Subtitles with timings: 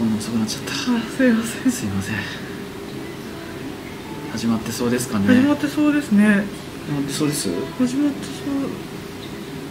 [0.00, 0.72] こんな遅くなっちゃった。
[0.72, 0.74] あ
[1.14, 1.70] すいません。
[1.70, 2.16] すいません。
[4.32, 5.26] 始まってそうですかね。
[5.26, 6.24] 始まってそうですね。
[6.24, 7.50] 始まってそうです？
[7.78, 8.24] 始まって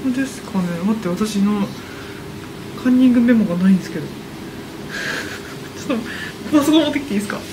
[0.03, 0.67] そうですかね。
[0.85, 1.67] 待って私の
[2.83, 4.05] カンニングメモがないんですけど。
[5.87, 6.03] ちょっと
[6.59, 7.37] パソコン持ってきていいですか？
[7.37, 7.43] はい。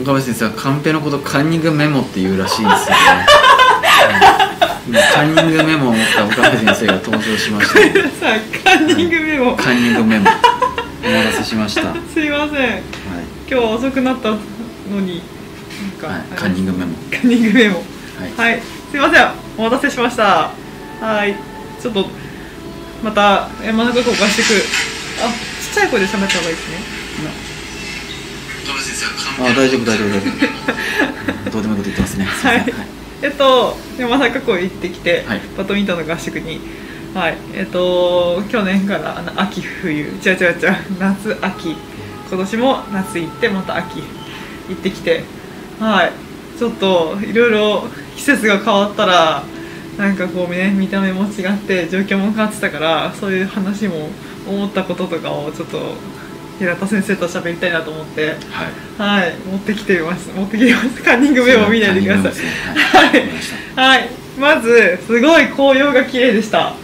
[0.00, 4.45] 岡部先生はカンペのことカンニングメモっていうらしいんですよね、 はい。
[4.45, 4.45] 今
[5.14, 10.30] カンニングメモを持った岡部先生が登場しました、 ね、さあカンニングメモ、カンニングメモ
[11.04, 12.82] お待たせしました、はいすいません。
[13.48, 14.38] 今日は遅くなったの
[15.00, 16.96] になんか、はい、カンニングメモ。
[17.10, 17.76] カンニングメモ。
[18.36, 18.62] はい、はい。
[18.90, 19.30] すいません。
[19.56, 20.50] お待たせしました。
[21.00, 21.36] はい。
[21.80, 22.08] ちょっと
[23.04, 26.78] また山中湖合宿あちっちゃい声で喋った方がいいですね。
[29.38, 30.30] あ大丈夫大丈夫大丈
[31.46, 31.50] 夫。
[31.50, 32.26] どうでもいいこと言ってますね。
[32.26, 32.74] すいません。
[32.74, 32.85] はい
[33.26, 35.40] えっと山中湖行ってきて、はい。
[35.58, 36.60] バドミントンの合宿に。
[37.12, 37.36] はい。
[37.54, 40.02] えっと去年からあの秋冬。
[40.02, 40.76] 違う違う違う。
[41.00, 41.76] 夏秋。
[42.28, 44.00] 今年も夏行ってまた秋
[44.68, 45.24] 行ってきて。
[45.80, 46.12] はい。
[46.56, 49.42] ちょっといろいろ季節が変わったら
[49.98, 54.08] なんかこうね見た目も違って状況も変わってたからそういう話も
[54.48, 55.78] 思ったこととかをちょっと
[56.58, 58.36] 平田先生と喋りたいなと思って。
[58.98, 59.22] はい。
[59.22, 59.34] はい。
[59.50, 60.30] 持ってきてみます。
[60.34, 61.02] 持ってきてます。
[61.02, 62.32] カンニングメモ見ないでください。
[62.74, 64.08] はい、はい。
[64.38, 66.74] まずすごい紅葉が綺麗でした。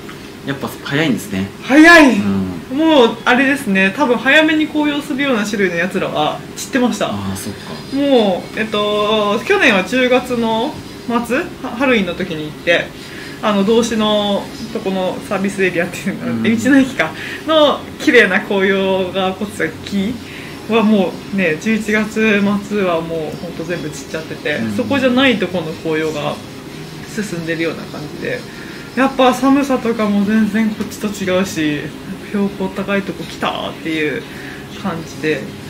[0.46, 1.48] やっぱ早いんですね。
[1.62, 2.76] 早い、うん。
[2.76, 3.92] もうあれですね。
[3.96, 7.08] 多分早めに紅葉するような種類のやつらは散ってました。
[7.08, 7.96] ああそっか。
[7.96, 10.74] もうえっと去年は10月の
[11.06, 12.86] 末はハロウィンの時に行って
[13.42, 16.46] あの同志のとこのサービスエリアっていうの、うん。
[16.46, 17.10] え道の駅か。
[17.46, 20.14] の綺麗な紅葉が起こってた木
[20.70, 24.76] はもうね11月末はもうほんと全部散っちゃってて、うん。
[24.76, 26.36] そこじゃないとこの紅葉が
[27.12, 28.38] 進んでるような感じで
[28.96, 31.80] やっぱ寒さとかも全然こっちと違うし
[32.28, 34.22] 標高高いとこ来たっていう
[34.82, 35.62] 感じで。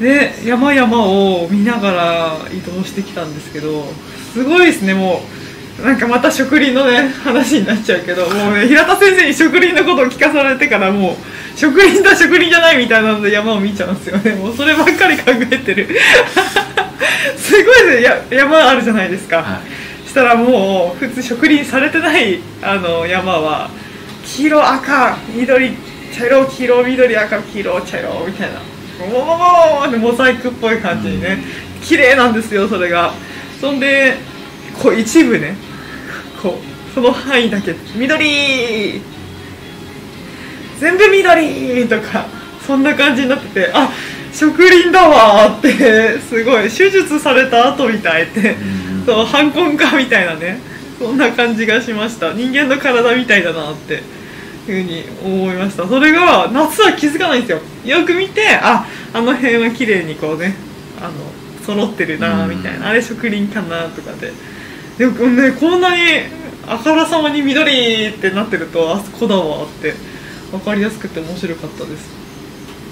[0.00, 3.82] で山々を見ながら移動してきたんですけど
[4.32, 5.47] すごいですねもう
[5.82, 14.34] なんかまた植林のね話になっちゃうけどもうね平田先生に植林のことを聞かされてからもう植林だ植林じゃないみたいなので山を見ちゃうんですよね。
[14.34, 15.88] もうそればっかり考えてる。
[17.36, 18.02] すごいね。
[18.02, 19.60] や山あるじゃないですか、は
[20.04, 20.08] い。
[20.08, 23.70] したらもう普通植林されてないあの山は
[24.24, 25.76] 黄色赤緑
[26.16, 29.06] 茶色黄色緑赤黄色茶色みたいな。
[29.06, 31.38] ももももモザイクっぽい感じにね。
[31.82, 33.12] 綺麗なんですよそれが。
[33.60, 34.16] そんで
[34.80, 35.67] こう一部ね
[36.42, 37.74] こうその範囲だけ。
[37.96, 39.00] 緑。
[40.80, 42.26] 全部緑とか
[42.64, 43.90] そんな感じになっててあ
[44.32, 46.68] 植林だわーってすごい。
[46.68, 50.60] 手術された後みたいってうんそう反根かみたいなね
[50.98, 52.32] そんな感じがしました。
[52.32, 54.02] 人間の体みたいだなっていう
[54.66, 55.88] ふうに思いました。
[55.88, 57.60] それが夏は気づかないんですよ。
[57.98, 60.54] よく見てああの辺は綺麗にこうね
[61.00, 61.12] あの
[61.64, 62.90] 揃ってるなみたいな。
[62.90, 64.32] あれ植林かなとかで
[64.98, 66.02] でもねこんなに
[66.66, 69.94] あからさまに緑ってなってるとあそこだわって
[70.50, 72.08] 分かりやすくて面白かったです。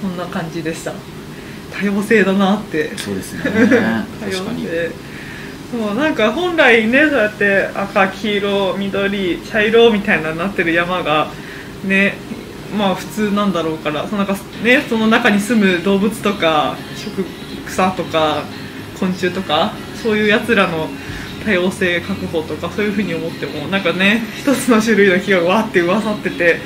[0.00, 0.92] こんな感じでした。
[1.78, 2.96] 多様性だなって。
[2.96, 3.42] そうですね。
[3.44, 3.50] 多
[4.30, 4.62] 様確かに。
[4.64, 4.90] 性。
[5.70, 11.28] そうなんか本来ねそうやって赤黄色緑茶色みたいななってる山が
[11.84, 12.14] ね
[12.78, 17.24] まあ普通なんだろうからそのなんかねその中に住む動物とか植
[17.66, 18.44] 草とか
[18.98, 20.88] 昆虫とかそういうやつらの
[21.46, 26.56] 多様性確保とかそういうふうに思ってもなんかね一つの種類の木がわーって上さってて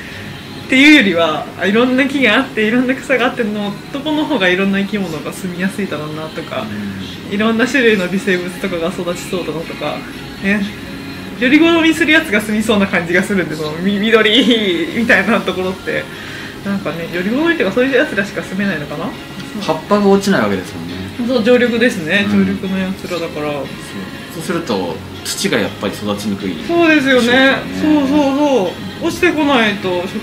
[0.66, 6.64] っていうよりはあいろんな木があっていろんな草があってのとこの方がいろんな生き物が住みやすいだろうなとか
[7.30, 9.96] いろんな種類の微生物とかが育ちそうだなとか
[10.42, 10.62] ね。
[11.38, 16.04] より好みするやつが住みそうな感じがするんでそのみ緑 みたいなところって。
[16.64, 19.10] なんかねより好みっていうかそういうやつらしか住めないのかな？
[19.62, 20.94] 葉っぱが落ちないわけですもんね。
[21.26, 22.26] そう常緑ですね。
[22.28, 22.44] うん。
[22.44, 23.64] 常緑のやつらだから、そう
[24.40, 27.56] そうすると土がやっぱり育ちにくいそうですよね。
[27.80, 28.72] そうそうそ
[29.02, 29.06] う。
[29.06, 30.14] 落ちてこないと食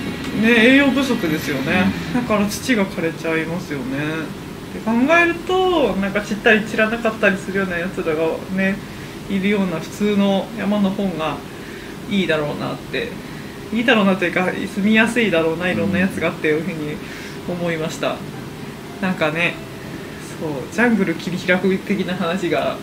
[0.41, 3.97] ね栄養不足ですよね、だから土が枯れちゃいますよね。
[4.71, 8.23] って考えるとなんか散ったり散らなかったりするようなやつらが
[8.55, 8.75] ね
[9.29, 11.37] いるような普通の山の方が
[12.09, 13.09] いいだろうなって
[13.73, 16.95] いいだろうなというか住みやすいだろうないろんなやつがっていうふうに
[17.49, 18.15] 思いました。
[19.01, 19.53] なんかね
[20.39, 22.77] そうジャングル切り開く的な話が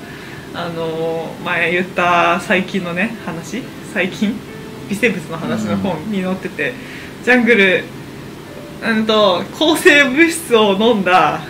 [0.55, 3.63] あのー前言った最近のね話？
[3.93, 4.35] 最近？
[4.89, 6.75] 微生物の話の本に載ってて、
[7.25, 7.85] ジャングル
[8.83, 11.41] うんと抗生物質を飲んだ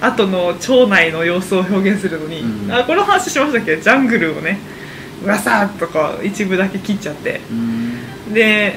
[0.00, 2.72] 後の腸内の様子を表現するのに、うん。
[2.72, 3.76] あこの話しましたっけ？
[3.76, 4.58] ジャングルをね
[5.22, 7.40] うわさとか一部だけ切っちゃって。
[7.50, 8.32] うん。
[8.32, 8.76] で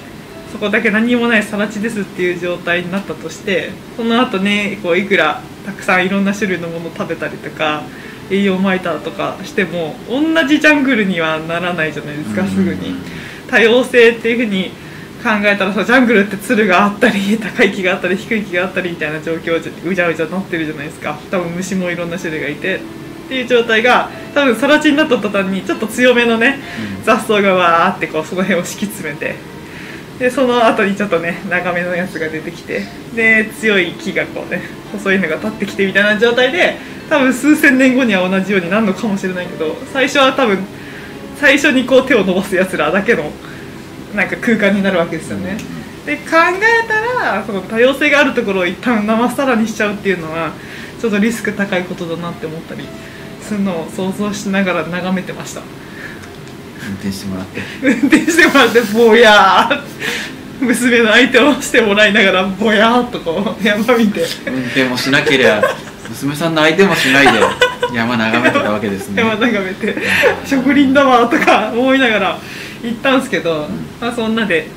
[0.52, 7.84] そこだけ何もない更地ですっていう状態になったとしてその後ねこういくらたくさんいろんな種類のものを食べたりとか
[8.32, 12.96] 栄養まいたとかしても同じジャングルにはならないじゃないですかすぐに。
[13.48, 14.72] 多様性っていうふうに
[15.22, 21.20] 考えたらさジャングルってつるがあったり高い木があったり低い木があったりみたいな状況うじゃうじゃなってるじゃないですか。
[21.30, 22.78] 多分虫もいろんな種類がいて。
[22.78, 26.60] っていう状態が多分更地になった途端にちょっと強めのね
[27.06, 29.36] 雑草がわーってこうその辺を敷き詰めて。
[30.20, 32.84] でその後にちょっとね長めのやつが出てきて。
[33.16, 34.62] で強い木がこうね
[34.92, 36.78] 細いのが立ってきてみたいな状態で
[37.12, 40.60] 多分数千年後には同じようになるのかもしれないけど最初は多分
[41.36, 43.30] 最初にこう手を伸ばすやつらだけの
[44.16, 45.58] なんか空間になるわけですよね。
[46.06, 50.54] で考えたらその多様性があるところを一旦なまさらにしちゃうっていうのは
[51.02, 52.88] ちょっとリスク高いことだなって思ったり
[53.42, 55.62] するのを想像しながら眺めてました。
[56.88, 65.62] 運転してもらって運転してもらってぼやー娘の相手をしてもらいながらぼやーっとこう山見て運転もしなけりゃ
[66.12, 67.40] 娘さんの相手もしないで
[67.96, 69.22] 山眺めてたわけですね。
[69.22, 69.96] 山眺めて
[70.46, 72.38] 植林だわとか思いながら
[72.84, 73.68] 行ったんですけど、
[74.00, 74.68] まあ、そんなで。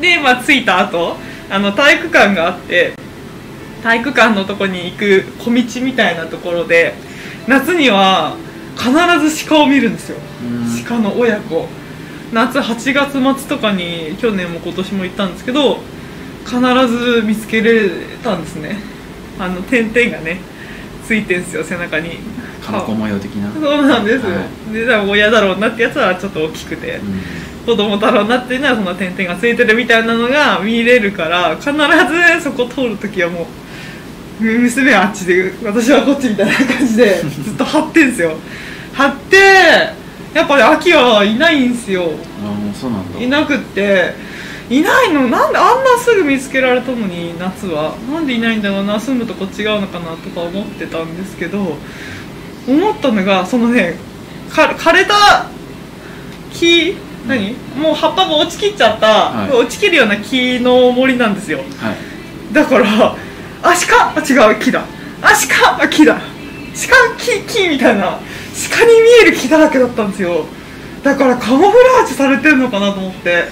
[0.00, 1.16] で、まあ、着いた後
[1.50, 2.94] あの体育館があって
[3.82, 6.94] 体育館のとこに行く小道みたいなところで
[7.46, 8.36] 夏には
[8.76, 8.90] 必
[9.28, 10.16] ず鹿を見るんですよ。
[10.42, 10.84] うん。
[10.84, 11.68] 鹿の親子。
[12.32, 15.78] 夏8月末とかに去年も今年も行ったんですけど
[16.44, 16.58] 必
[16.88, 17.88] ず見つけれ
[18.24, 18.76] たんですね
[19.38, 20.40] あの点々がね
[21.06, 22.18] ついてんすよ背中に。
[22.64, 23.52] かのこ模様的な。
[23.52, 27.20] そうなんです、はで多分親だろうなってやつはちょっと大きくて、うん。
[27.64, 33.46] 子供だろうなっていうのはそんな点々がついてるみたいなのが見れるから必ずそこ通るときはも
[34.40, 38.36] う娘はあっちで私はこっちみたいな感じで ずっと張ってんすよ。
[38.92, 39.36] 張って
[40.34, 42.02] やっぱり秋はいないんすよ。
[42.02, 43.20] あもうそうなんだ。
[43.20, 44.14] いなくって
[44.70, 45.28] いないの？
[45.28, 47.94] なんであんなすぐ見つけられたのに夏は。
[48.10, 51.76] なんでいないんだろうな住むとこ違うのかなとか思ってたんですけど
[52.66, 53.96] 思ったのがそのね
[54.50, 55.48] か枯れた
[56.52, 56.96] 木
[57.26, 59.50] 何、もう葉っぱが落ちきっちゃった、はい。
[59.50, 61.58] 落ちきるような木の森なんですよ。
[61.58, 61.64] は
[62.50, 62.54] い。
[62.54, 63.16] だからあ
[63.62, 63.72] 鹿？
[64.14, 64.84] あ違う木だ。
[65.22, 65.82] あ鹿？
[65.82, 66.16] あ木だ。
[66.16, 68.18] 鹿木木みたいな
[68.70, 70.44] 鹿に見える木だらけだったんですよ。
[71.02, 73.44] だからカモフラージュされてるのかなと思って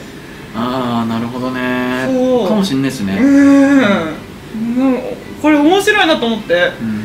[0.55, 2.07] ああなるほどね。
[2.07, 2.49] そう。
[2.49, 5.01] かもしんないですうねーん
[5.41, 6.73] これ面白いなと思って。
[6.81, 7.03] うん。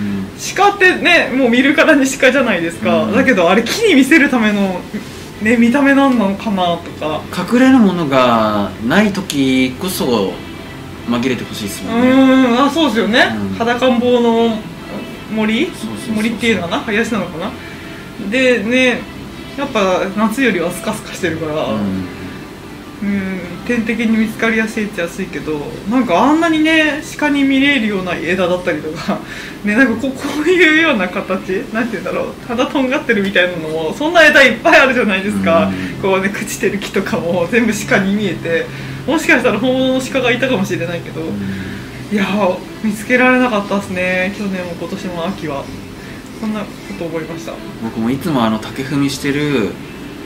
[0.55, 3.13] 鹿ってねもう見るからに鹿じゃないですか、うん。
[3.13, 4.81] だけどあれ木に見せるための、
[5.41, 7.21] ね、見た目なんなのかなとか。
[7.53, 10.33] 隠れるものがない時こそ
[11.07, 12.07] 紛れてほしいですうもんね。
[12.09, 13.55] ーんあそうですよね、うん。
[13.55, 14.57] 裸ん坊の
[15.33, 15.71] 森？
[16.15, 16.79] 森っていうのかな？
[16.81, 17.51] 林なのかな？
[18.29, 19.01] でね
[19.57, 22.05] やっぱ夏よりはスカスカしてるから、うん
[23.75, 25.59] うん天敵に見つかりやすいっちゃ安いけど
[25.89, 29.19] なんかあんなにね鹿に見れるような枝だったりとか
[29.63, 36.01] ねなんかこう こういうような形なんて言うんだろうただとんがってるみたいなのもそんな枝いっぱいあるじゃないですか、うん。
[36.01, 38.65] こうね朽ちてる木とかも全部鹿に見えて
[39.05, 41.21] もしかしたら本物の鹿がいたかもしれないけど、
[42.11, 45.63] いやー見つけられなかったですね去年も今年も秋は。
[46.39, 46.65] そんなこ
[46.99, 47.53] と思いました。
[47.81, 49.71] 僕もいつもあの竹踏みしてる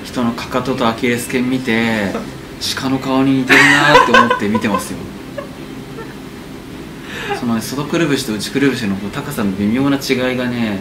[0.03, 2.11] 人のかかととアキレス腱見て
[2.75, 4.97] 鹿の顔に似てるなーって思って見てますよ。
[7.39, 10.79] そのね外くるぶしと内くるぶしの高さの微妙な違いがね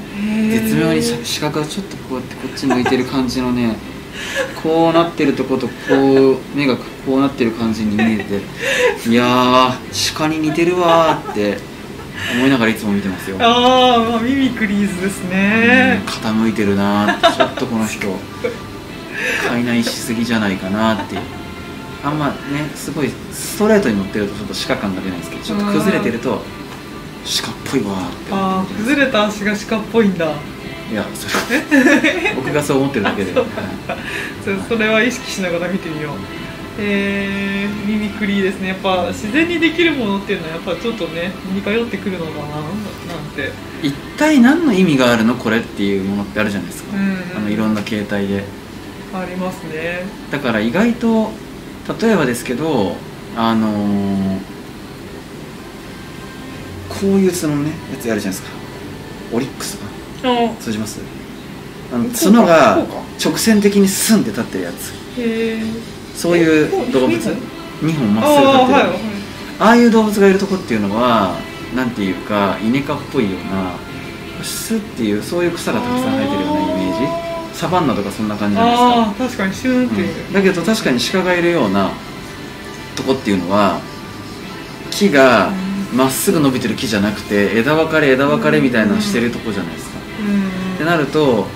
[0.50, 3.76] 絶妙にし鹿がちょっとこうやってこっち向いてる感じのね
[4.62, 6.82] こうなってるとことこう目がこ
[7.16, 8.42] うなってる感じに見えて
[9.08, 9.72] いやー
[10.16, 11.58] 鹿に似てるわーって
[12.36, 13.36] 思いながらいつも見てますよ。
[13.40, 16.02] あー、まあミミクリーズですね。
[16.06, 18.06] うん傾いてるなーちょっとこの人
[19.48, 21.20] 飼いないしすぎじゃないかなっていう
[22.02, 22.34] あんまね
[22.74, 26.42] すごいストレートに乗ってるとちょっと鹿感が出ないんですけどちょっと崩れてると
[27.44, 30.32] 鹿っぽいわーってああ崩れた足が鹿っぽいんだ。
[30.90, 31.62] いやそれ
[32.34, 33.46] 僕がそう思ってるだけで、そう
[34.68, 36.12] そそれは意識しながら見てみよう。
[36.80, 38.68] えー、ミミクリーですね。
[38.68, 43.52] やっぱ自然にできるものっていうのはやっぱちょっとね似通ってくるのかななんて。
[43.82, 47.36] 一体何の意味があるのこれっていうものってあるじゃないですか、うん。
[47.36, 48.44] あのいろんな形態で。
[49.14, 50.04] ありますね。
[50.32, 51.32] だから意外と
[52.00, 52.96] 例えばですけど
[53.36, 54.40] あのー
[56.88, 58.50] こういう角のねやつあるじゃないですか。
[59.32, 59.76] オリックス
[60.22, 60.54] があ。
[60.56, 61.00] 通じます？
[61.92, 62.84] あの角が
[63.24, 64.92] 直線的にスンって立ってるやつ。
[66.14, 67.30] そういう動物えこ
[67.82, 68.08] う2本？
[68.08, 68.78] あまっすぐ立ってる。
[68.78, 68.98] あはいはい
[69.60, 71.36] ああいう動物がいるとこっていうのは
[71.74, 73.74] なんていうかイネ科っぽいような
[74.42, 77.29] スっていうそういう草がたくさん生えてるようなイメージ
[77.60, 79.36] サバンナとかそんな感じじゃないですか？
[79.36, 81.90] 確かにシューンっていう、うんだけど確かに鹿がいるような
[82.96, 83.80] とこっていうのは
[84.90, 85.50] 木が
[85.94, 90.74] まっすぐ伸びてる木じゃなくて枝分かれ枝分かれみたいなのしてるとこじゃないですか、うん。
[90.76, 91.46] ってなると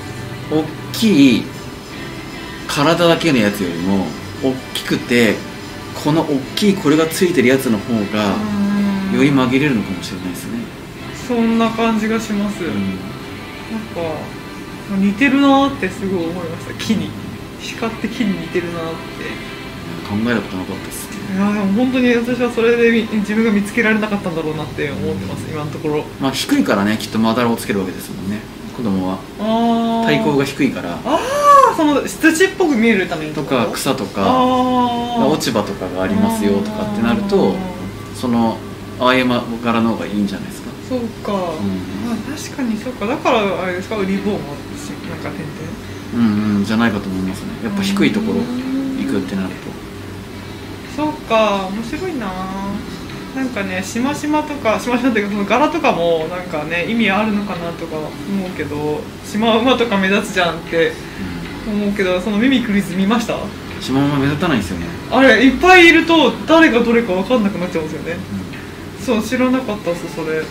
[0.50, 1.44] 大きい
[2.68, 4.06] 体だけのやつよりも
[4.42, 5.36] 大きくて
[6.04, 8.36] この大きいこれがついてるやつの方が
[9.14, 10.58] より紛れるのかもしれないですね、
[11.28, 12.72] そんな感じがします、うん。
[12.72, 14.00] なんか
[14.90, 16.74] 似てるなーってすごい思いました。
[16.74, 17.10] 木に。
[17.80, 19.54] 鹿って木に似てるなーって。
[20.04, 26.04] 考えたことなかったですいやでも本当に私はそれでみ自分が見つけられなかったんだろうなって思ってます今のところ。
[26.20, 28.40] まあ低いからねきっとまだらをつけるわけですもんね。
[28.76, 29.14] 子供は。
[29.40, 30.92] ああ体高が低いから。
[30.92, 33.42] ああその土っぽく見えるためにと？
[33.44, 34.22] か草とか。
[35.16, 37.54] 落ち葉とかがありますよとかってなると
[38.14, 38.58] その
[39.00, 39.28] ああいう
[39.64, 40.70] 柄の方がいいんじゃないですか。
[40.88, 41.36] そうか、ん
[42.04, 43.06] まあ確かにそうか。
[43.06, 44.38] だからあれですかリボンも
[44.76, 45.52] しなんか点々
[46.14, 47.48] うんうんじゃないかと思いますね。
[47.64, 49.54] やっぱ低いところ行くってなると。
[50.96, 52.30] そうか面白いな。
[53.34, 58.06] なんかねしましまとかしましまっていうかその柄とかもなんかね意味あるのかなとか思
[58.46, 60.92] うけどシマウマとか目立つじゃんって
[61.66, 63.36] 思うけどそのミミクリズ見ました？
[63.80, 68.16] シマウマ目立たないんですよね、あれいっぱいいると誰がどれか分かんなくなっちゃうんですよね。
[69.00, 70.42] そう知らなかったっすそれ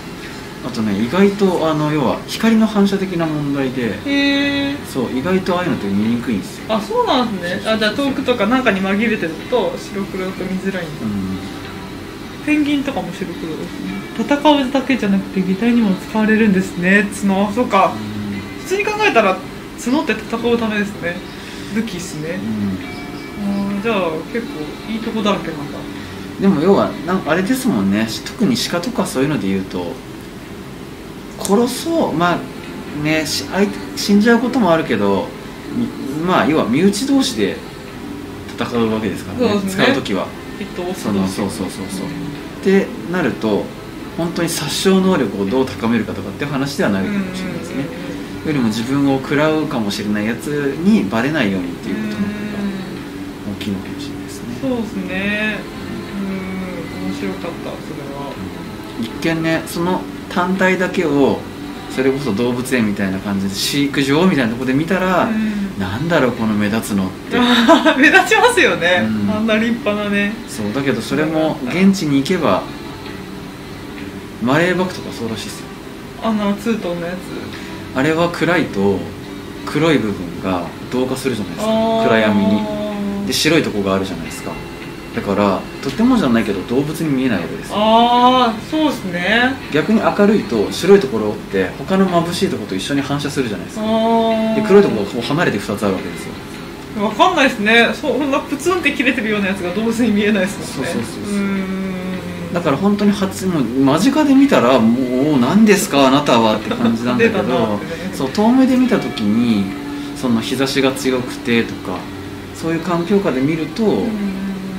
[0.65, 7.70] あとね意外とあの要は光の反射的な問題でへえそう意外とああいうのって見にくいんですよ、あそうなんですね。
[7.70, 11.05] あじゃあ遠くとかなんかに紛れてると白黒だと見づらいんだ。
[11.05, 13.93] うん、ペンギンとかも白黒ですね。
[14.17, 17.08] 戦うだけじゃなくて擬態にも使われるんですね。
[17.27, 17.93] 角そうか。
[18.62, 19.38] 普通に考えたら
[19.84, 21.15] 角って戦うためですね。
[21.74, 22.39] 武器っすね。
[23.41, 23.70] うん。
[23.70, 25.79] あーじゃあ結構いいとこだらけなんだ。
[26.39, 28.08] でも要はなんかあれですもんね。
[28.25, 29.93] 特に鹿とかそういうので言うと
[31.39, 32.13] 殺そう。
[32.13, 32.39] まあ
[33.03, 35.27] ねし相手死んじゃうこともあるけど
[35.75, 35.87] み
[36.25, 37.57] まあ要は身内同士で
[38.57, 39.61] 戦うわけですからねね。
[39.69, 40.27] 使う時は。
[40.95, 42.07] そのそうそうそうそう。
[42.07, 43.65] ってなると
[44.15, 47.85] 本当に殺傷能力をどう高めるかとかっていう話ではないかもしれないですね。
[48.45, 50.47] よりも自分を食らうかもしれないやつ
[50.83, 52.33] にバレないようにっていうことの方が
[53.57, 54.57] 大きいのかもしれないですね。
[54.61, 55.59] そうですね。
[56.19, 57.07] うん。
[57.07, 58.33] 面白かったそれは。
[59.01, 60.01] 一見ねその
[60.33, 61.39] 単体だけを
[61.91, 65.79] それこそ動物園みたいな感じで飼育場みたいなところで見たら、うん。
[65.79, 67.37] なんだろうこの目立つのって。
[67.99, 69.31] 目立ちますよね、うん。
[69.31, 70.33] あんな立派なね。
[70.47, 72.63] そうだけどそれも現地に行けば
[74.41, 75.65] マレーバクとかそうらしいですよ。
[76.23, 77.97] あんなツートンのやつ。
[77.97, 78.99] あれは暗いと
[79.65, 81.73] 黒い部分が同化するじゃないですか。
[82.07, 82.83] 暗闇に。
[83.27, 84.51] で白いとこがあるじゃないですか
[85.15, 87.70] だからとてもじゃないけど動物に見えないわけです。
[87.70, 89.53] よああそうですね。
[89.72, 93.84] 逆に明るいと白いところって他の眩しいところと一緒に反射するじゃないですか。
[93.86, 96.34] あで黒いところが離れて2つあるわけですよ。
[97.03, 97.89] わかんないですね。
[97.93, 100.91] そんなプツンって切れてるようなやつが動物に見えないですもんね。
[100.93, 107.50] そうそうそうそうだから本当に初もう間近で見たらもう何ですかあなたはって感じなんだけどね。
[108.13, 109.65] そう遠目で見た時に
[110.15, 111.98] その日差しが強くてとか
[112.53, 114.03] そういう環境下で見ると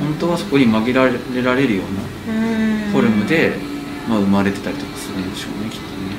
[0.04, 2.32] 本当はそこに紛られられるような
[2.92, 3.56] フォルムで、
[4.08, 6.14] まあ、生まれてたりとかするんでしょうねきっとね。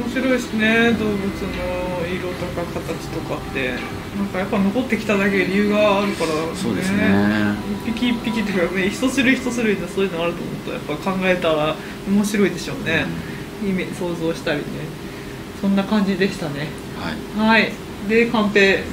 [0.00, 3.74] 面白いですね動物の色とか形とかって。
[4.16, 7.54] なんかやっぱ残ってきただけ理由があるから、そうですね。
[7.84, 11.76] 一匹一匹っていうかね一種類一種類でそういうのあると思うとやっぱ考えたら
[12.08, 13.04] 面白いでしょうね、
[13.62, 14.64] イメ想像したりね。
[15.60, 16.68] そんな感じでしたね。
[17.36, 17.48] はい。
[17.48, 17.72] はい。
[18.08, 18.84] でカンペ。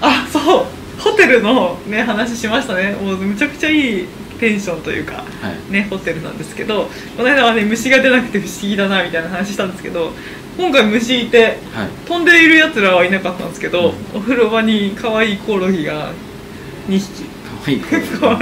[0.00, 0.66] あそう
[0.98, 2.92] ホテルのね話しましたね。
[2.92, 4.06] もうむちゃくちゃいい
[4.40, 5.22] テンションというかは
[5.68, 5.72] い。
[5.72, 10.10] ねホテルなんですけどこの間はね虫が出なくて不思議だなみたいな話したんですけど
[10.56, 11.88] 今回虫いてはい。
[12.06, 14.18] 飛んでいるやつらはいなかったんですけど、うん。
[14.18, 16.12] お風呂場に可愛いコオロギが
[16.88, 17.24] 2匹。
[17.64, 17.86] 可愛い子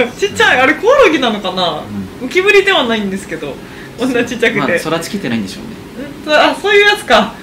[0.19, 1.81] ちっちゃいあれコオロギなのかな、
[2.21, 3.55] 浮きぶりではないんですけど
[3.97, 5.69] こんなちっちゃくて、まあ空つきてないんでしょうね。
[6.27, 7.33] うんあそういうやつか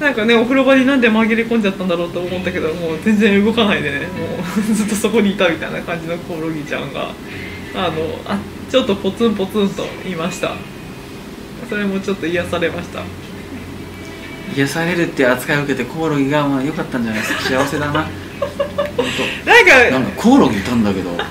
[0.00, 4.26] なんかねお風呂場になんで紛れ込んじゃったんだろうと思ったけどもう全然動かないでねも
[4.58, 7.12] う ずっとそこにいたみたいな感じのコオロギちゃんが
[7.74, 8.38] あのあ
[8.70, 10.52] ちょっとポツンポツンといました。
[11.68, 13.02] それもちょっと癒されました。
[14.56, 17.40] 癒されるって扱いを受けてコオロギがまあ良かったんじゃないですか。
[17.42, 17.92] 幸せだな。
[18.96, 19.06] 本
[19.44, 21.22] なんか当なんかコオロギいたんだけどって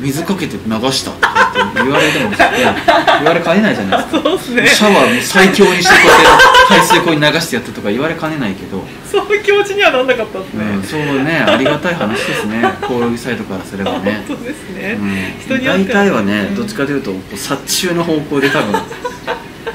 [0.00, 0.60] 水かけて流
[0.92, 2.74] したとかって言われてもいや
[3.18, 4.22] 言われかねないじゃないですか。
[4.22, 12.62] そうっすねシャワーも最強にしてこうやって排水口に流してやってとか言われかねないけど、そういう気持ちにはなんなかったですね、うん、そうねありがたい話ですね。
[12.86, 18.74] コオロギサイドからすればね、本当ですね、うん、人に大体はねうんどっちかというとこう殺虫の方向で多分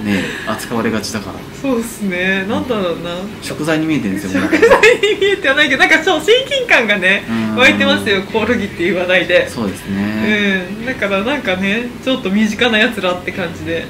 [0.03, 1.39] ね扱われがちだから。
[1.61, 2.45] そうっすね。
[2.47, 3.11] なんだろうな。
[3.41, 5.19] 食材に見えてるんですよ食材に。
[5.19, 7.55] 見えてはないけどなんかそう親近感がねうん。
[7.55, 9.49] 湧いてますよコオロギっていう話題で。
[9.49, 10.85] そうですね、うん。
[10.85, 13.85] だからなんかねちょっと身近なやつらって感じで。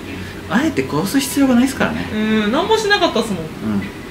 [0.49, 2.05] あえて殺す必要がないですからね。
[2.13, 2.17] う
[2.49, 2.51] ん。
[2.51, 3.43] 何もしなかったっすもん。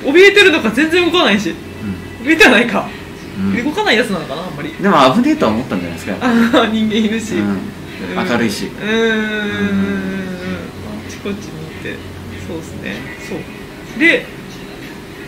[0.07, 0.14] うん。
[0.14, 1.54] 怯えてるのか全然動かないし。
[2.25, 2.88] 怯えてはないか、
[3.38, 4.73] うん、うん動かないやつなのかなあんまり。
[4.73, 7.59] でも危ねえとは思ったんじゃないですかああ人間いるし、うん。
[8.16, 8.66] 明るいし。
[8.66, 10.21] うーん。
[11.07, 11.60] あちこちにいて
[12.50, 12.97] そうですね。
[13.28, 14.00] そう。
[14.00, 14.26] で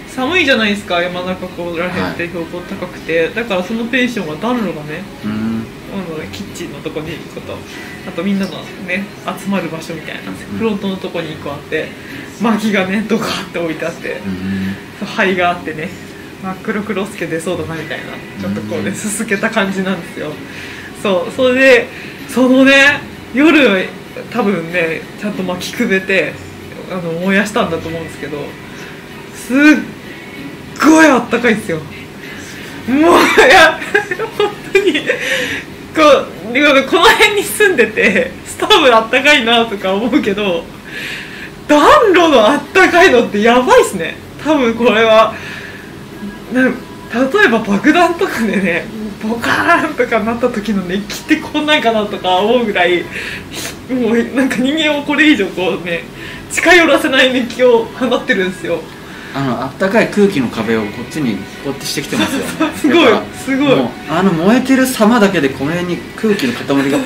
[0.09, 5.65] 寒いじゃないですか山中湖らへんって標高高くて、だからそのペンションは暖炉がねうん。
[5.93, 7.55] あのキッチンのとこに行くこと。
[8.09, 8.53] あとみんなの
[8.87, 9.05] ね
[9.39, 11.89] 集まる場所みたいなフロントのとこに1個あって
[12.41, 14.21] 薪がねドカーって置いてあって
[15.01, 15.07] うん。
[15.07, 15.89] 灰があってね。
[16.43, 20.33] 真っ黒クロスケ出そうだなみたいなちょっとこうねすすけた感じなんですよ。
[21.03, 21.89] そうそれで
[22.29, 23.01] そのね
[23.33, 23.89] 夜
[24.31, 26.33] 多分ねちゃんと薪くべて
[26.91, 28.39] あの燃やしたんだと思うんですけど
[29.35, 29.57] すっ
[30.85, 31.79] ごいあったかいですよ。
[31.79, 31.83] も
[32.95, 32.99] うい
[33.51, 33.79] や
[34.37, 35.01] 本当に
[35.95, 36.03] こ
[36.51, 40.65] うこの辺に住んでてストーブあったかいなとか思うけど
[41.69, 44.17] 暖炉のあったかいのってやばいっすね。
[44.43, 45.35] 多分これは
[46.53, 46.71] な例
[47.47, 48.87] えば爆弾とかでね
[49.23, 53.05] ボカーンとかなった時の熱気ってこんなんかなとか思うぐらい
[53.89, 56.05] もうなんか人間をこれ以上こうね
[56.53, 58.81] 近寄らせない熱気を放ってるんですよ。
[59.35, 62.45] あのあったかい空気の壁をこっちにこうやってしてきてますよ。
[62.69, 63.77] ねすごいすごい。
[63.77, 66.99] もうあの燃えてる様だけでこの辺に空気の塊が。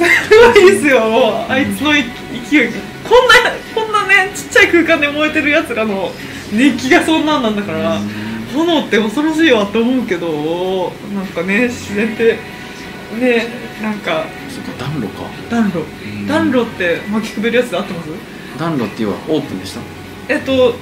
[0.00, 2.04] すごいですよもうあいつのい
[2.48, 2.72] 勢い
[3.04, 3.34] こんな
[3.74, 6.10] こんなねちっちゃい空間で燃えてるやつらの
[6.52, 8.00] 熱気がそんなんなんだから
[8.54, 12.38] 炎って恐ろしいわって思うけどなんかね自然って
[13.20, 13.46] ね
[13.82, 14.24] なんか
[14.90, 15.22] 暖炉か。
[15.50, 15.80] 暖炉。
[15.80, 16.26] ん。
[16.26, 18.08] 暖炉って巻きくべるやつで合ってます？
[18.58, 19.80] 暖炉っていうのはオープンでした？
[20.28, 20.74] えっと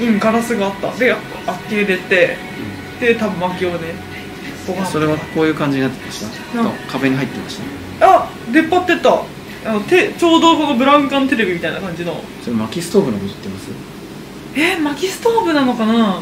[0.00, 0.92] うんガラスがあった。
[0.96, 1.14] で
[1.46, 2.36] 開け入れて
[3.00, 3.94] で多分薪をね
[4.90, 6.20] それはこういう感じになってまし
[6.52, 6.60] た？
[6.60, 7.58] うん壁に入ってまし
[8.00, 9.22] たあ出っ張ってった。
[9.64, 12.20] あのてちょうどこのブラウン管テレビみたいな感じの。
[12.42, 13.70] それ薪ストーブのこと言ってます？
[14.56, 16.20] え薪ストーブなのかな？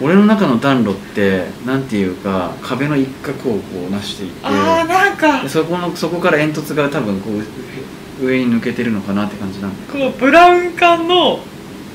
[0.00, 7.30] 俺の中の暖炉ってなんていうか壁の一角をこうなしていてあーなんかでそこのそこから煙突が多分こ
[8.20, 11.38] う上に抜けてるのかなって感じなんだこうブラウン管の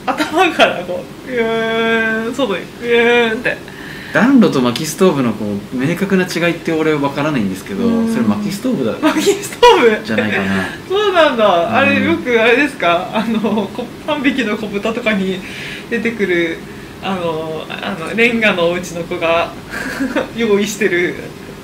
[0.05, 3.57] 頭からこううーん外にうーんって。
[4.11, 8.11] 暖炉と薪ストーブのこう明確な違いって俺は分からないんですけどうん。
[8.11, 10.03] それ薪ストーブだ薪ストーブ？
[10.05, 10.45] じゃないかな。
[10.89, 11.77] そうなんだ。
[11.77, 13.11] あれうんよくあれですか？
[13.13, 15.39] あのこ3匹の子豚とかに
[15.91, 16.57] 出てくる
[17.01, 19.51] あのあのレンガのお家の子が
[20.35, 21.15] 用意してる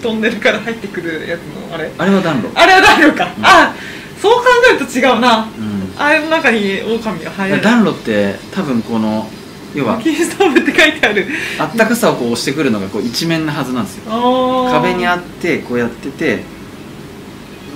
[0.02, 1.92] トンネルから入ってくるやつのあれ。
[1.98, 2.50] あれは暖炉。
[2.54, 3.46] あれは暖炉か、うん。
[3.46, 3.74] あ
[4.22, 5.50] そう考えると違うな。
[5.58, 5.94] うん。
[5.98, 7.62] あれの中に狼が入る。
[7.62, 9.30] 暖炉って多分この
[9.74, 11.28] 要は薪ストーブって書いてある。
[11.60, 14.70] あったかさをこう押してくるのがこう一面なはずなんですよ。
[14.72, 16.44] 壁にあっってこうやってて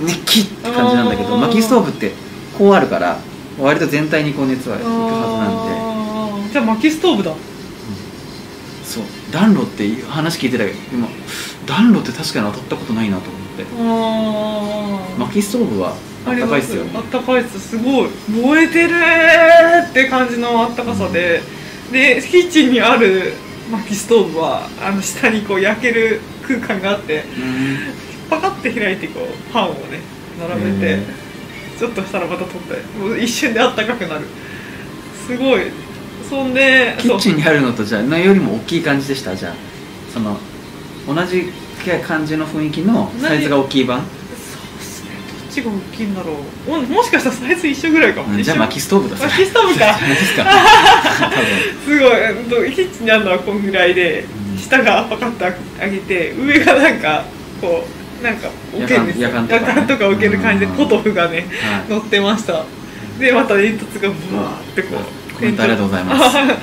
[0.02, 2.14] 熱気って感じなんだけど薪ストーブって
[2.58, 3.18] こうあるから
[3.60, 4.94] 割と全体にこう熱はいくはず
[5.38, 6.54] なんで。
[6.54, 7.32] じゃあ薪ストーブだ
[8.90, 11.08] そう暖炉って話聞いてたけど今
[11.68, 13.50] 暖炉って確かに当たったことないなと思って。
[15.20, 15.94] 薪ストーブは
[16.26, 16.92] あったかいっすよね。
[16.96, 17.60] あったかいっす。
[17.60, 18.10] すごい。
[18.30, 21.42] 燃えてるーって感じのあったかさで、
[21.92, 23.34] でキッチンにある
[23.72, 27.24] 薪ストーブはあの下にこう焼ける空間があって
[28.30, 30.00] パカッて開いてこうパンをね
[30.40, 31.06] 並べてへ
[31.78, 34.26] ちょっとしたらまた取ってもう一瞬であったかくなる。
[35.28, 35.72] すごい
[36.30, 39.36] そんでキッチンにあるのとじゃあのよりも大きい感じでした？
[39.36, 39.54] じゃあ
[40.14, 40.38] その
[41.08, 41.52] 同じ
[42.06, 44.02] 感じの雰囲気のサイズが大きい版？
[44.02, 45.12] そうっすね。
[45.42, 46.34] どっちが大きいんだろ
[46.68, 46.70] う。
[46.70, 49.16] ももしかしたらサイズ一緒ぐらいかも、うんじゃあ薪ストーブだ。
[49.16, 49.98] 薪ストーブか。
[51.84, 52.74] すごい。
[52.76, 54.58] キッチンにあるのはこんぐらいで、うん。
[54.58, 55.40] 下がパカッと
[55.80, 57.24] 開けて上がなんか
[57.60, 57.84] こ
[58.20, 59.30] うなんか置けるんですよ。
[59.30, 59.88] 夜間夜間とかね。
[59.88, 60.78] とか置ける感じでうん。
[60.78, 61.90] ポトフがねはい。
[61.90, 62.66] 乗ってました。
[63.18, 65.00] でまた煙突がブワーってこう
[65.40, 66.38] コメントありがとうございます。
[66.38, 66.58] あはい。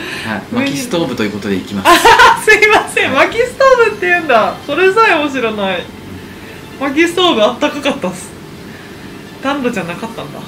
[0.52, 2.02] 薪ストーブということでいきます。
[2.44, 3.12] すいません。
[3.12, 4.54] 薪ストーブって言うんだ。
[4.66, 5.82] それさえも知らない。
[6.78, 8.30] 薪ストーブあったかかったっす。
[9.42, 10.40] 暖炉じゃなかったんだ。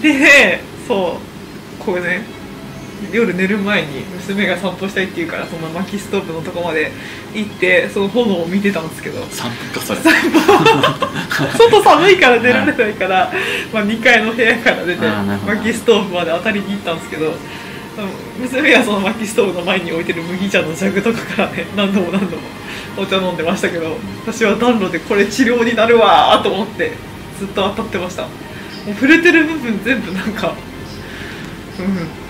[0.00, 1.18] でそ
[1.80, 1.84] う。
[1.84, 2.24] こうね
[3.12, 6.90] 夜寝る前に娘が散歩したいって言うからその薪ストーブのとこまで
[7.34, 9.24] 行ってその炎を見てたんですけど。
[9.26, 10.00] 散歩かそれ。
[10.00, 13.32] 外寒いから出られないから、
[13.72, 15.06] まあ、2階の部屋から出て
[15.46, 17.34] 薪ストーブまで当たりに行ったんですけどうん
[18.42, 22.42] 娘はその薪ストーブの前に置いてる麦茶のジャグとかからね何度も何度も
[22.98, 26.92] お茶飲んでましたけど私は暖炉でこれ治療になるわーと思って
[27.38, 28.28] ずっと当たってました。
[28.84, 30.54] もう触れてる部分全部なんか
[31.78, 32.23] うん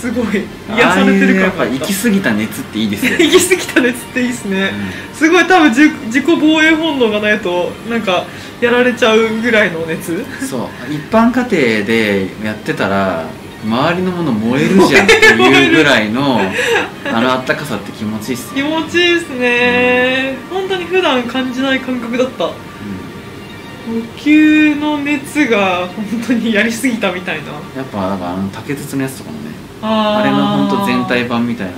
[0.00, 0.44] すごい。
[0.74, 4.72] 癒されてるああいうやっぱ行き過ぎた熱っていいですよね、 行き過ぎた熱っていいっすね、
[5.12, 8.24] すごい多分じ自己防衛本能がないとなんか
[8.60, 10.12] やられちゃうぐらいの熱。
[10.12, 10.92] うんそう。
[10.92, 13.24] 一般家庭でやってたら
[13.64, 16.40] 周りのもの燃えるじゃんっていうぐらいの
[17.12, 20.36] あのあったかさって気持ちいいっす気よ、持ちいいっすね。
[20.50, 22.44] 本当に普段感じない感覚だった。
[22.44, 27.52] 呼吸の熱が本当にやりすぎたみたいな。
[27.76, 29.49] やっぱなんかあの竹筒のやつとかもね
[29.82, 31.72] あれの本当全体版みたいな。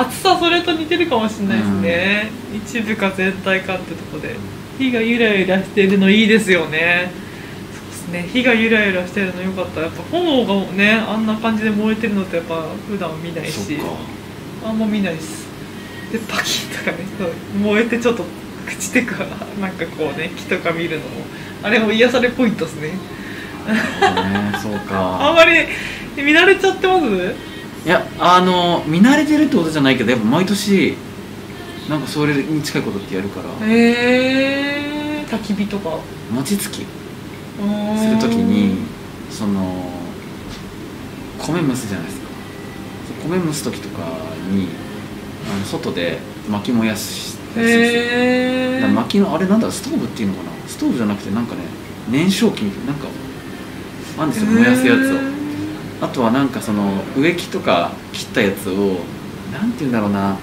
[0.00, 4.36] 厚さそれと似てるかもしれないですね、一部か全体かってとこで。
[4.78, 7.12] 火がゆらゆらしてるのいいですよね。
[7.74, 8.28] そうですね。
[8.32, 9.82] 火がゆらゆらしてるのよかった。
[9.82, 13.78] やっぱ炎がねあんな感じで燃えてるのってやっぱ普段見ないし。
[14.64, 15.46] あんま見ないです。
[16.10, 17.32] でパキッとかねそう。
[17.60, 18.24] 燃えてちょっと
[18.66, 19.12] 朽ちてく
[19.60, 21.10] なんかこうね木とか見るのも
[21.62, 22.90] あれも癒されポイントですね
[23.66, 25.66] ねそうあんかまり
[26.22, 27.06] 見慣れちゃってます？
[27.84, 30.96] いやあの見慣れてるってことじゃないけどやっぱ毎年
[31.88, 33.48] なんかそれに近いことってやるから。
[33.66, 35.98] へえ焚き火とか。
[36.30, 36.78] 餅つき。
[36.78, 38.78] すするときに
[39.30, 39.90] その
[41.38, 42.28] 米蒸すじゃないですか。
[43.28, 44.02] 米蒸す時とか
[44.50, 44.68] に
[45.52, 50.50] あの外で薪燃やすへえだから薪のあれなんだろうストーブっていうのかな？
[50.68, 51.62] ストーブじゃなくてなんかね
[52.08, 53.08] 燃焼器みたいななんか
[54.18, 55.18] あるんですよ燃やすやつを。
[56.04, 58.98] あとはなんかその植木とか切ったやつを
[59.52, 60.36] なんて言うんだろうな。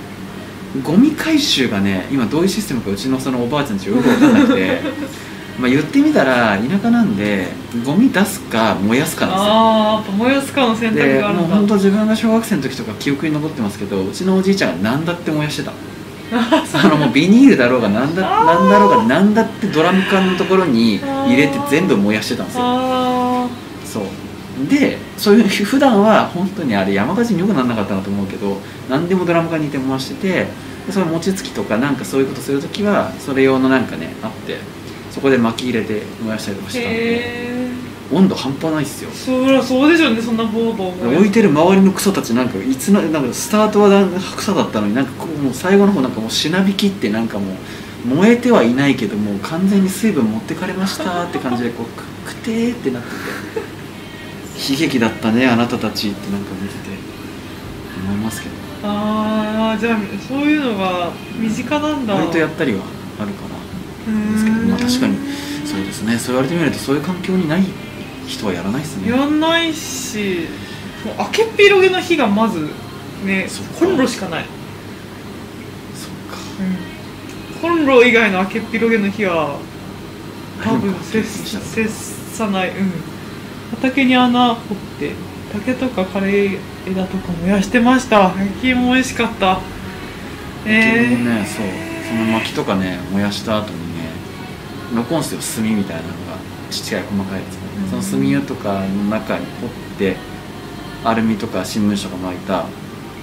[0.84, 4.82] ゴミ回収がね今どういうシステムかうちのそのおばあちゃんちよく分かんなくて。
[5.60, 7.47] まあ言ってみたら田舎なんで
[7.86, 9.51] ゴミ出すか燃やすかなんですよ。
[9.51, 11.43] ああやっぱ燃やすかの選択でがあるだ。
[11.43, 15.73] もうん本当自分が小学生の時とか記憶に残ってますけどうちのおじいちゃんが何だって燃やしてた。
[16.32, 18.45] あのもうビニールだろうが何だ あー。
[18.45, 22.62] なんだろうが何だってドラム缶のところに入れて全部燃やしてたんですよ。
[22.63, 23.18] あ
[23.91, 24.04] そう。
[24.67, 28.58] でそういう普段は本当にあれ山火事によくならなかったなと思うけど
[28.89, 30.47] 何でもドラム缶にて燃やしてて
[30.86, 34.58] でその餅つきとかなんかそういうことするときはそれ用のなんかねあって
[35.12, 37.69] そこで薪入れて燃やしたりとかーしてたんで
[38.12, 39.12] 温度半端ないっすよ。
[39.12, 47.54] そりゃそうでしょうねそんなボーボー置いてる周りの草たちなんかいつのなんかスタートは草だったのになんかこうもう最後の方なんかもうしなびきってなんかも
[48.06, 51.86] う燃えてはいないけどもう完全に水分持ってかれましたって感じでこう
[52.25, 53.15] くくてーってなってて
[54.60, 56.89] 悲劇だったねあなたたちってなんか見てて。
[58.02, 58.56] 思いますけど。
[58.82, 62.13] ああじゃあそういうのが身近なんだ。
[62.13, 62.80] 割とやったりは
[63.19, 63.41] あるか
[64.08, 64.19] らうー。
[64.19, 65.17] んですけどまあ確かに
[65.65, 66.17] そうですね。
[66.17, 67.63] そう言われてみるとそういう環境にない
[68.26, 69.10] 人はやらないですね。
[69.12, 70.48] やんないし
[71.06, 72.69] もう開けっ広げの火がまず
[73.26, 74.45] ねコンロしかない、
[75.93, 76.38] そっか。
[77.62, 79.60] コンロ以外の開けっ広げの火は
[80.63, 81.24] 多分接
[82.34, 82.69] さない。
[82.69, 82.91] うん
[83.71, 85.12] 畑に穴掘って
[85.51, 88.34] 竹とか枯れ枝とか燃やしてました。
[88.38, 89.60] 焼き芋美味しかった。
[90.65, 91.65] え結局ー、ねそう。
[92.08, 94.10] その薪とかね燃やした後にね
[94.93, 96.13] 残るんですよ炭みたいなのが
[96.71, 97.58] ちっちゃい細かいやつ、
[97.95, 98.01] うん。
[98.01, 100.15] その炭湯とかの中に掘って
[101.03, 102.65] アルミとか新聞紙とか巻いた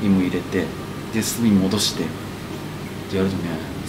[0.02, 0.64] 芋入れて
[1.12, 2.06] で炭戻してっ
[3.10, 3.42] てやるとね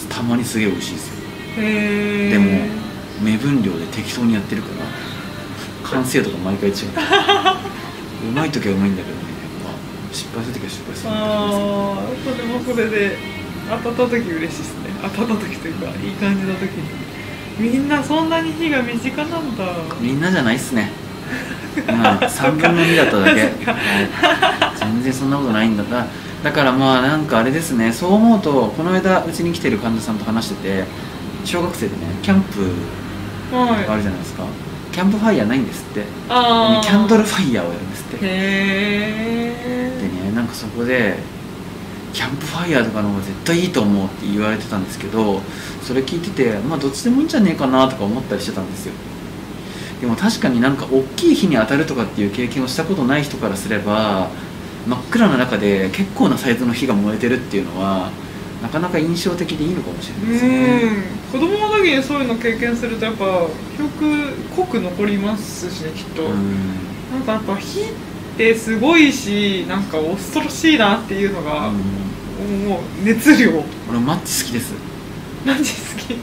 [0.10, 1.28] たまにすげえ美味しいですよ。
[1.60, 2.76] えー、でも
[3.24, 4.86] 目分量で適当にやってるから
[5.92, 6.76] 完成度が毎回違う。
[8.30, 9.24] うまい時はうまいんだけどね。
[9.24, 9.74] やっ
[10.10, 11.10] ぱ失敗する時は失敗する。
[11.12, 13.18] ああそれもそれで
[13.70, 14.90] 当たった時嬉しいですね。
[15.02, 17.08] 当たった時というかいい感じの時に。
[17.60, 19.66] みんなそんなに火が身近なんだ。
[20.00, 20.92] みんなじゃないっすね。
[21.88, 23.52] まあ 3分の2だっただけ、はい。
[24.80, 26.06] 全然そんなことないんだだ
[26.44, 27.92] だからまあなんかあれですね。
[27.92, 30.84] そう思うとこの間うちに来てる患者さんと話してて
[31.46, 32.60] 小学生でねキャンプ
[33.52, 34.44] があはいるじゃないですか
[34.98, 36.02] キャンプファイヤーないんですって。
[36.28, 38.18] キャンドルファイヤーをやるんですって。
[38.18, 38.30] でへ
[40.02, 41.20] えねなんかそこで
[42.14, 45.42] キャンプファイヤーとかの方が絶対いいと思うって言われてたんですけど
[45.84, 48.94] それ聞いててまあどっちでもいいんじゃねえかなとか思ったりしてたんですよ。
[50.02, 54.32] でも確かになんか大きい火に当たるとかっていう経験をしたことない人からすれば
[54.88, 58.10] 真っ暗な中で結構なサイズの火が燃えてるっていうのは
[58.62, 60.82] なかなか印象的でいいのかもしれないですね。
[61.34, 61.40] うん。
[61.42, 66.76] 子供の時にそういうの経験するとやっぱ記憶濃く残りますしねきっと、うん。
[67.12, 67.84] なんかやっぱ火っ
[68.38, 72.68] てすごいしなんか恐ろしいなっていうのが、うん。
[72.68, 73.52] もう熱量。
[73.90, 74.74] 俺マッチ好きです、
[75.46, 76.14] マジ好き？
[76.14, 76.20] うん。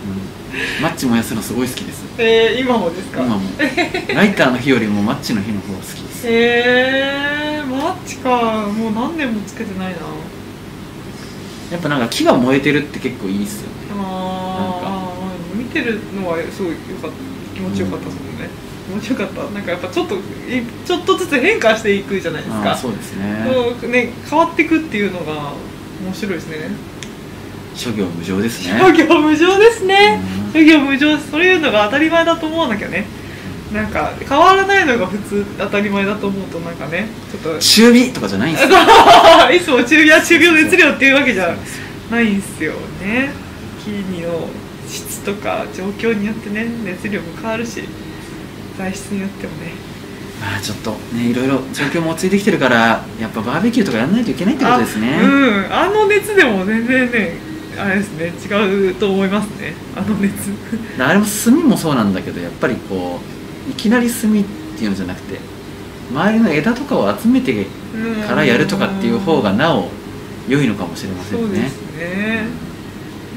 [0.83, 2.05] マッチ燃やすのすごい好きです。
[2.19, 3.25] えー、今もですか？
[3.25, 3.43] 今も。
[4.15, 6.27] ライターの火よりもマッチの火の方が好きです。
[6.27, 8.69] えー、マッチか。
[8.69, 9.99] もう何年もつけてないな
[11.75, 13.75] やっぱなんか木が燃えてるって結構いいっすよね。
[13.99, 14.87] あー。
[14.87, 17.17] あー見てるのはすごいよかった
[17.53, 18.49] 気持ちよかったですもんね、
[18.93, 19.43] 面白かった。
[19.51, 20.21] なんかやっぱちょっとい
[20.87, 22.77] ちょっとずつ変化していくじゃないですか。
[22.77, 23.45] そうですね。
[23.89, 25.53] ね変わっていくっていうのが
[26.05, 26.71] 面白いですね。
[27.75, 28.79] 諸行無常ですね。
[28.79, 30.23] 諸行無常ですね。
[30.47, 30.53] うん。
[30.53, 33.05] 諸行無常そういうのが当たり前だと思うんだけどね
[33.73, 37.59] なんか変わらないのが普通当たり前だと思うとなんかねちょっと。
[37.59, 38.79] 中火とかじゃないんですよ。
[39.53, 41.55] いつも中や中病熱量っていうわけじゃ
[42.11, 42.73] ないんですよ
[43.03, 43.31] ね。
[43.85, 43.91] 木
[44.23, 44.49] の
[44.89, 47.83] 質とか状況によってね熱量も変わるし
[48.79, 49.73] 材質によってもね。
[50.41, 55.19] まあちょっとねいろいろ状況も落ち着いてきてるからやっぱバーベキューとかやらないといけないってことですね。
[55.21, 55.67] あうん。
[55.73, 57.33] あの熱でも全然ね
[57.79, 59.75] あれですね違うと思いますね。
[59.97, 60.51] あの熱。
[60.99, 63.34] あれも炭もそうなんだけどやっぱりこう
[63.71, 64.45] いきなり炭っ
[64.77, 65.39] ていうのじゃなくて
[66.11, 67.67] 周りの枝とかを集めて
[68.27, 69.89] からやるとかっていう方がなお
[70.49, 71.47] 良いのかもしれませんね。
[71.47, 72.47] そうですね。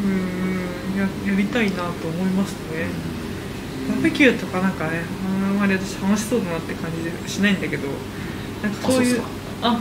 [0.03, 0.99] うん。
[0.99, 2.89] ややりたいなと思いますね。
[3.89, 5.03] バーベキューとかなんかね
[5.49, 6.91] あんまり私楽しそうだなって感
[7.25, 7.87] じしないんだけど
[8.61, 9.21] なんかそういう
[9.61, 9.79] あ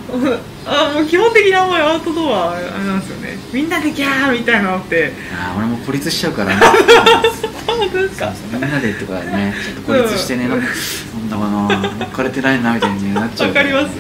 [0.65, 3.39] あ あもう基本的にあんまりアウトドアあれなんですよね。
[3.53, 5.13] みんなでギャーみたいなのって。
[5.37, 6.63] ああ俺も孤立しちゃうからね
[7.77, 10.73] 本当ですかみんなでとかねちょっと孤立してね、なんかな
[11.21, 13.97] んだかな乗っかれてないなみたいになっちゃうわかります。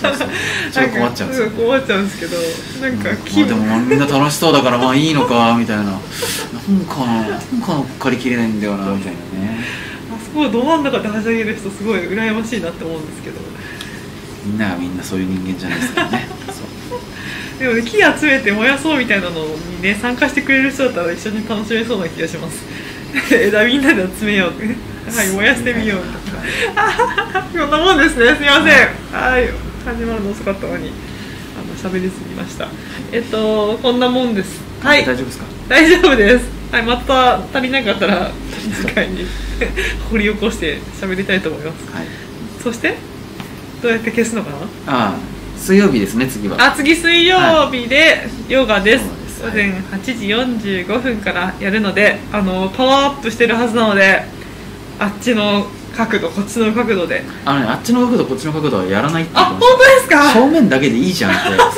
[0.00, 0.28] そうそう。
[0.72, 1.50] ちょっと困っちゃうんですよ。
[1.50, 2.36] 困っちゃうんですけど
[2.88, 5.84] なんかま気あでもみんな楽しそうだからまあいいのかみたいな。
[5.84, 9.60] なんかななんか乗っかりきれないんだよなみたいなね。
[10.12, 13.40] あそこをど真ん中ではしゃげる人すごい羨ましいなって思うんですけど。
[14.44, 16.28] みんながみんなそういう人間じゃないですからね。
[17.58, 22.64] でもね木集めて燃やそうみたいなのにね参加してくれる人だったら一緒に楽しめそうな気がします
[23.30, 24.50] 枝みんなで集めよう。
[25.10, 26.04] はい燃やしてみようと
[26.36, 27.42] か。
[27.52, 28.34] こんなもんですね。
[28.36, 28.88] すいません。
[29.12, 29.48] はい。
[29.84, 30.90] 始まるの遅かったのに。
[31.56, 32.68] あの喋りすぎました。
[33.12, 34.60] えっとこんなもんです。
[34.82, 35.04] はい。
[35.04, 35.44] 大丈夫ですか？
[35.68, 36.44] 大丈夫です。
[36.72, 38.30] はいまた足りなかったら
[38.82, 39.24] 次回に
[40.10, 41.96] 掘り起こして喋りたいと思います。
[41.96, 42.06] はい。
[42.62, 42.96] そして
[43.82, 44.56] どうやって消すのかな？
[44.56, 45.14] ああ
[45.56, 46.56] 水曜日ですね次は。
[46.58, 54.22] あ次水曜日でヨガです、ヨガ午前8時45分からやるのであのパワーアップしてるはずなので
[54.98, 57.22] あっちの角度こっちの角度で。
[57.44, 60.32] あのねあっちの角度こっちの角度はやらないって言あ本当ですか？
[60.32, 61.34] 正面だけでいいじゃんっ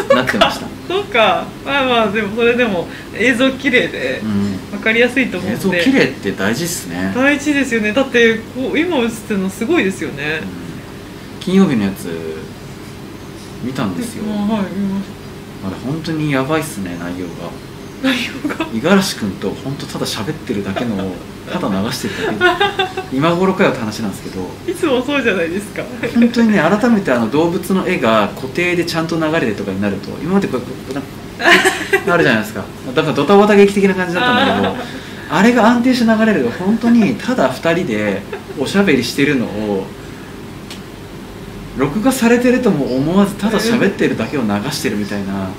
[0.08, 0.66] てなってました。
[0.88, 1.44] そうか。
[1.64, 4.56] まあまあでもそれでも映像綺麗でうん。
[4.70, 7.12] 分かりやすいと思う映ので像綺麗って大事っすね。
[7.14, 7.92] 大事ですよね。
[7.92, 10.40] だってこう今映ってるのすごいですよね。
[10.42, 10.48] うん。
[11.40, 12.08] 金曜日のやつ
[13.62, 14.24] 見たんですよ。
[14.28, 15.04] あはい見まし
[15.66, 17.50] あれ本当にやばいっすね内容が。
[18.02, 18.66] た内容が。
[18.72, 21.12] 五十嵐君と本当ただ喋ってるだけのを
[21.52, 23.16] ただ流してるだけ。
[23.16, 24.48] 今頃かよって話なんですけど。
[24.66, 25.82] いつもそうじゃないですか。
[26.14, 31.08] 本当にね改めてあの動物の絵が固定でちゃんと流れてとかになると今までこうなんか
[32.06, 32.64] なるじゃないですか。
[32.94, 34.76] だからドタバタ劇的な感じだったんだけど
[35.28, 38.22] あれが安定して流れると本当にただ2人で
[38.58, 39.86] おしゃべりしてるのを
[41.76, 45.50] 録画されてるとも思わずただ喋ってるだけを流してるみたいな。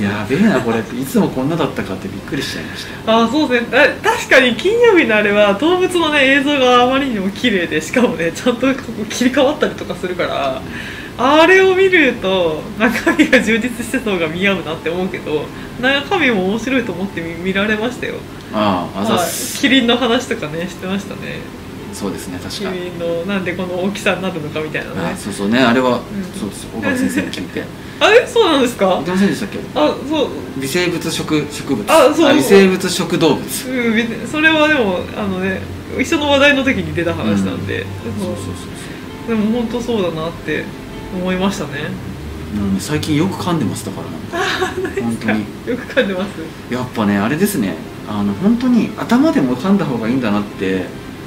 [0.00, 3.22] やべえなこれっていつもこんなだったかってびっくりしちゃいました。
[3.24, 3.78] あそうですね。
[3.78, 10.60] あ確かに金曜日のあれは動物のね映像があまりにも綺麗でしかもねちゃんとここ切り替わったりとかするから
[11.18, 15.44] あれを見ると中身が充実してた方が見合うなって思うけど
[15.80, 18.16] 中身も面白いと思って見見られましたよ。
[18.52, 19.26] あああざっはい。
[19.28, 21.38] すキリンの話とかねしてましたね
[21.96, 24.96] そうですね確キかのなんでこの大きさになるのかみたいなね。
[25.14, 26.00] あそうそうねあれは、ん。
[26.38, 27.64] そうです小川先生に聞いて
[27.98, 28.26] あれ？
[28.26, 28.86] そうなんですか？
[28.86, 29.58] 言ってませんでしたっけ？
[29.74, 30.28] あそう。
[30.60, 31.90] 微生物食植物。
[31.90, 32.34] あそう。
[32.34, 33.40] 微生物食動物。
[33.40, 35.62] うん別にそれはでもあのね
[35.98, 37.86] 一緒の話題の時に出た話なんで、
[38.20, 40.64] そうそうそうでも本当そうだなって
[41.14, 41.70] 思いましたね。
[42.54, 45.02] そううん最近よく噛んでますだからなんか？
[45.02, 45.40] 本当に。
[45.66, 46.74] よく噛んでます？
[46.74, 47.74] やっぱねあれですね。
[48.06, 50.84] あの本当に頭でも噛んだ方がいいんだなって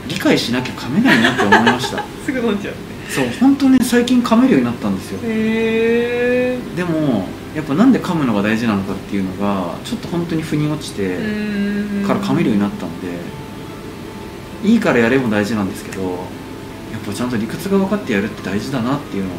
[0.09, 2.03] 理解しなきゃ噛めないなって思いました。
[2.25, 2.73] すぐ飲んじゃう。
[3.09, 5.19] そう本当ね最近噛めるようになったんですよ。
[5.23, 11.17] へえでもやっぱなんで噛むのが大事なのかっていうのがちょっと本当に腑に落ちて
[12.05, 13.07] から噛めるようになったんで
[14.63, 19.33] いいからやれも大事なんですけどやっぱちゃんと理屈が分かってやるって大事だなっていうのを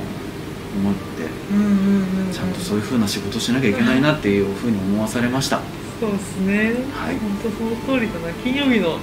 [0.80, 5.60] 思ってちゃんとそういう風な仕事しなきゃいけないなっていう風に思わされました。
[6.00, 6.74] そうですね。
[6.94, 7.18] はい。
[7.18, 8.32] 本当その通りだな。
[8.42, 8.98] 金曜日の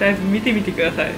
[0.00, 1.06] ライブ見てみてください。
[1.06, 1.14] あの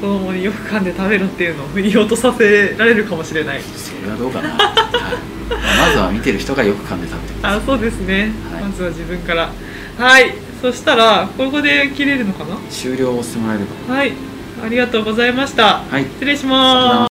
[0.00, 3.62] 子供によく噛んで食べろっていうのを振り落とさせられるかもしれない。
[3.62, 7.58] それはどうかな、はい、まずは見てる人がよく噛んで食べてください。
[7.62, 8.64] あそうですね、はい。
[8.64, 9.50] まずは自分から。
[9.98, 10.34] はい。
[10.60, 12.56] そしたらここで切れるのかな？
[12.70, 13.94] 終了をしてもらえれば。
[13.94, 14.12] はい。
[14.64, 15.82] ありがとうございました。
[15.90, 16.04] はい。
[16.04, 17.10] 失礼します